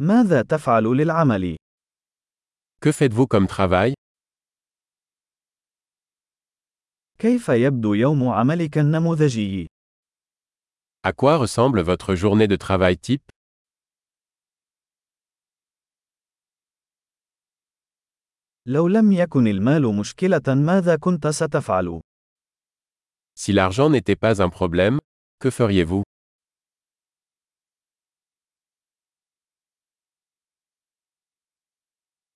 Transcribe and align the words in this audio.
ماذا 0.00 0.42
تفعل 0.42 0.84
للعمل؟ 0.84 1.56
Que 2.80 2.92
faites-vous 2.92 3.26
comme 3.26 3.46
travail 3.46 3.94
كيف 7.18 7.48
يبدو 7.48 7.94
يوم 7.94 8.28
عملك 8.28 8.78
النموذجي؟ 8.78 9.66
À 11.06 11.12
quoi 11.12 11.36
ressemble 11.38 11.80
votre 11.80 12.14
journée 12.14 12.46
de 12.48 12.56
travail 12.56 12.96
type 12.96 13.30
لو 18.66 18.88
لم 18.88 19.12
يكن 19.12 19.46
المال 19.46 19.96
مشكلة 19.96 20.54
ماذا 20.54 20.96
كنت 20.96 21.26
ستفعل؟ 21.26 22.00
Si 23.40 23.52
l'argent 23.52 23.88
n'était 23.90 24.16
pas 24.16 24.42
un 24.42 24.48
problème, 24.50 24.98
que 25.40 25.50
feriez-vous 25.50 26.02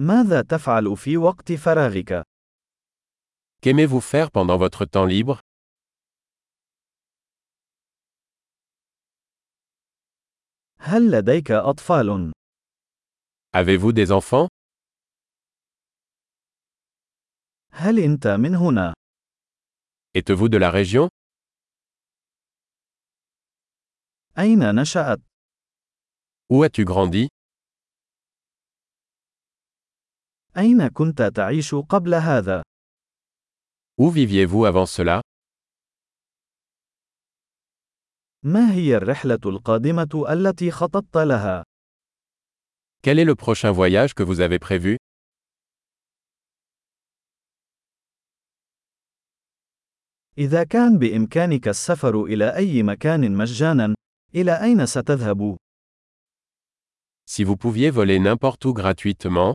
ماذا 0.00 0.42
تفعل 0.42 0.96
في 0.96 1.16
وقت 1.16 1.52
فراغك؟ 1.52 2.22
Qu'aimez-vous 3.62 4.00
faire 4.00 4.30
pendant 4.30 4.58
votre 4.58 4.84
temps 4.84 5.06
libre 5.06 5.40
هل 10.78 11.10
لديك 11.10 11.50
أطفال؟ 11.50 12.32
Avez-vous 13.56 13.92
des 13.92 14.12
enfants 14.12 14.48
هل 17.72 17.98
أنت 17.98 18.26
من 18.26 18.54
هنا؟ 18.54 18.94
Êtes-vous 20.18 20.48
de 20.48 20.58
la 20.58 20.70
région 20.70 21.08
أين 24.38 24.74
نشأت؟ 24.74 25.20
Où 26.52 26.62
as-tu 26.62 26.84
grandi 26.84 27.28
أين 30.58 30.88
كنت 30.88 31.22
تعيش 31.22 31.74
قبل 31.74 32.14
هذا؟ 32.14 32.62
Où 34.00 34.10
viviez-vous 34.10 34.64
avant 34.64 34.86
cela 34.86 35.20
ما 38.42 38.72
هي 38.72 38.96
الرحلة 38.96 39.40
القادمة 39.46 40.24
التي 40.28 40.70
خططت 40.70 41.16
لها؟ 41.16 41.64
Quel 43.02 43.18
est 43.18 43.24
le 43.24 43.34
prochain 43.34 43.70
voyage 43.70 44.14
que 44.14 44.22
vous 44.22 44.40
avez 44.40 44.58
prévu 44.58 44.96
إذا 50.38 50.64
كان 50.64 50.98
بإمكانك 50.98 51.68
السفر 51.68 52.24
إلى 52.24 52.56
أي 52.56 52.82
مكان 52.82 53.36
مجانا، 53.36 53.94
إلى 54.34 54.62
أين 54.62 54.86
ستذهب؟ 54.86 55.56
Si 57.26 57.42
vous 57.44 57.56
pouviez 57.56 57.90
voler 57.90 58.18
n'importe 58.18 58.64
où 58.64 58.72
gratuitement, 58.74 59.54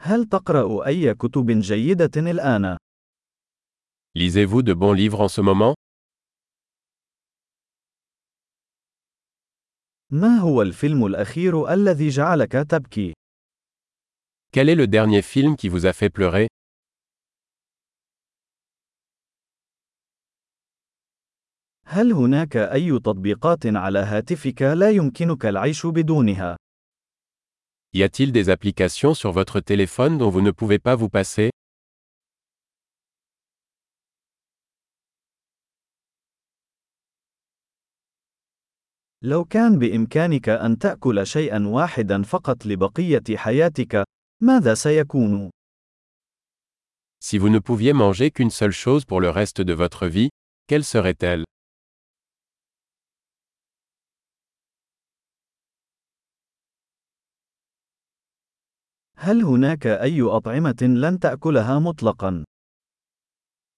هل 0.00 0.24
تقرأ 0.24 0.86
أي 0.86 1.14
كتب 1.14 1.50
جيدة 1.50 2.10
الآن؟ 2.16 2.76
Lisez-vous 4.14 4.62
de 4.62 4.72
bons 4.74 4.92
livres 4.92 5.20
en 5.20 5.28
ce 5.28 5.40
moment 5.40 5.74
ما 10.10 10.38
هو 10.38 10.62
الفيلم 10.62 11.06
الأخير 11.06 11.72
الذي 11.72 12.08
جعلك 12.08 12.52
تبكي؟ 12.52 13.12
Quel 14.52 14.68
est 14.68 14.74
le 14.74 14.86
dernier 14.86 15.22
film 15.22 15.56
qui 15.56 15.68
vous 15.68 15.86
a 15.86 15.92
fait 15.92 16.10
pleurer 16.10 16.48
هل 21.86 22.12
هناك 22.12 22.56
أي 22.56 22.98
تطبيقات 22.98 23.66
على 23.66 23.98
هاتفك 23.98 24.62
لا 24.62 24.90
يمكنك 24.90 25.46
العيش 25.46 25.86
بدونها؟ 25.86 26.56
Y 27.95 28.01
a-t-il 28.01 28.31
des 28.31 28.49
applications 28.49 29.13
sur 29.13 29.31
votre 29.31 29.59
téléphone 29.59 30.17
dont 30.17 30.29
vous 30.29 30.41
ne 30.41 30.49
pouvez 30.49 30.79
pas 30.79 30.95
vous 30.95 31.09
passer 31.09 31.51
لو 39.25 39.45
كان 39.45 39.79
بإمكانك 39.79 40.49
أن 40.49 40.77
تأكل 40.77 41.27
شيئا 41.27 41.67
واحدا 41.67 42.23
فقط 42.23 42.65
لبقية 42.65 43.37
حياتك، 43.37 44.03
ماذا 44.41 44.73
سيكون؟ 44.73 45.49
Si 47.19 47.37
vous 47.37 47.49
ne 47.49 47.59
pouviez 47.59 47.93
manger 47.93 48.31
qu'une 48.31 48.49
seule 48.49 48.73
chose 48.73 49.05
pour 49.05 49.21
le 49.21 49.29
reste 49.29 49.61
de 49.61 49.73
votre 49.73 50.07
vie, 50.07 50.29
quelle 50.67 50.83
serait-elle 50.83 51.45
هل 59.20 59.42
هناك 59.42 59.86
أي 59.86 60.22
أطعمة 60.22 60.76
لن 60.82 61.18
تأكلها 61.18 61.78
مطلقا؟ 61.78 62.44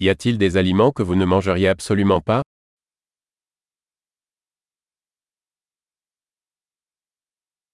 Y 0.00 0.08
a-t-il 0.08 0.38
des 0.38 0.56
aliments 0.56 0.92
que 0.92 1.02
vous 1.02 1.14
ne 1.14 1.24
mangeriez 1.24 1.68
absolument 1.68 2.20
pas 2.20 2.42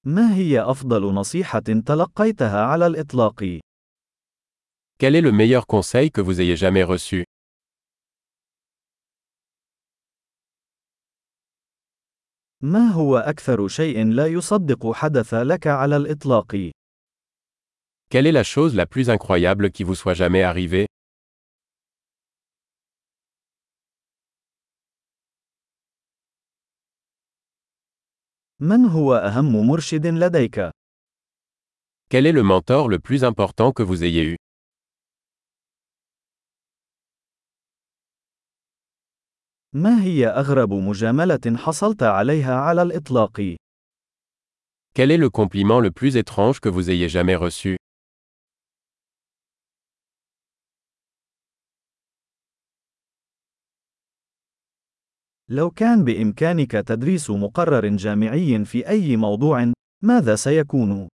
ما 0.04 0.34
هي 0.34 0.60
أفضل 0.60 1.14
نصيحة 1.14 1.60
تلقيتها 1.86 2.64
على 2.64 2.86
الإطلاق؟ 2.86 3.60
Quel 4.98 5.14
est 5.16 5.20
le 5.20 5.32
meilleur 5.32 5.66
conseil 5.66 6.10
que 6.10 6.20
vous 6.20 6.40
ayez 6.40 6.56
jamais 6.56 6.82
reçu 6.84 7.24
ما 12.60 12.88
هو 12.88 13.16
أكثر 13.18 13.68
شيء 13.68 14.04
لا 14.06 14.26
يصدق 14.26 14.92
حدث 14.92 15.34
لك 15.34 15.66
على 15.66 15.96
الإطلاق؟ 15.96 16.72
Quelle 18.11 18.25
est 18.25 18.31
la 18.31 18.43
chose 18.45 18.73
la 18.73 18.85
plus 18.85 19.09
incroyable 19.09 19.69
qui 19.69 19.83
vous 19.83 19.95
soit 19.95 20.13
jamais 20.13 20.41
arrivée 20.41 20.87
من 28.59 28.85
هو 28.85 29.15
أهم 29.15 29.67
مرشد 29.67 30.07
لديك؟ 30.07 30.71
Quel 32.09 32.25
est 32.25 32.31
le 32.31 32.43
mentor 32.43 32.87
le 32.87 32.99
plus 32.99 33.25
important 33.25 33.73
que 33.73 33.83
vous 33.83 34.03
ayez 34.03 34.23
eu 34.23 34.35
ما 39.73 40.01
هي 40.03 40.27
أغرب 40.27 40.73
مجاملة 40.73 41.57
حصلت 41.57 42.03
عليها 42.03 42.55
على 42.55 42.81
الإطلاق؟ 42.81 43.55
Quel 44.93 45.11
est 45.11 45.17
le 45.17 45.29
compliment 45.29 45.81
le 45.81 45.91
plus 45.91 46.15
étrange 46.15 46.59
que 46.61 46.69
vous 46.69 46.89
ayez 46.89 47.09
jamais 47.09 47.35
reçu 47.35 47.77
لو 55.48 55.70
كان 55.70 56.04
بإمكانك 56.04 56.70
تدريس 56.70 57.30
مقرر 57.30 57.88
جامعي 57.88 58.64
في 58.64 58.88
أي 58.88 59.16
موضوع، 59.16 59.72
ماذا 60.04 60.36
سيكون؟ 60.36 61.08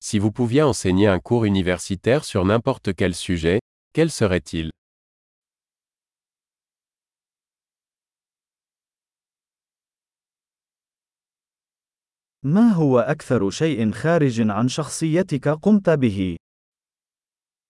Si 0.00 0.18
vous 0.18 0.30
pouviez 0.30 0.62
enseigner 0.62 1.08
un 1.08 1.18
cours 1.18 1.46
universitaire 1.46 2.24
sur 2.24 2.44
n'importe 2.44 2.94
quel 2.94 3.14
sujet, 3.14 3.58
quel 3.94 4.10
serait-il 4.10 4.70
ما 12.42 12.72
هو 12.72 12.98
أكثر 12.98 13.50
شيء 13.50 13.90
خارج 13.92 14.50
عن 14.50 14.68
شخصيتك 14.68 15.48
قمت 15.48 15.90
به؟ 15.90 16.36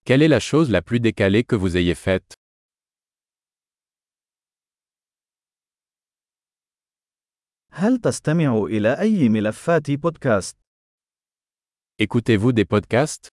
Quelle 0.04 0.22
est 0.22 0.28
la 0.28 0.40
chose 0.40 0.70
la 0.70 0.82
plus 0.82 1.00
décalée 1.00 1.44
que 1.44 1.56
vous 1.56 1.76
ayez 1.76 1.94
faite 1.94 2.34
هل 7.76 7.98
تستمع 7.98 8.64
إلى 8.64 9.00
أي 9.00 9.28
ملفات 9.28 9.90
بودكاست؟ 9.90 10.56
Écoutez-vous 12.02 12.52
des 12.52 12.64
podcasts 12.64 13.33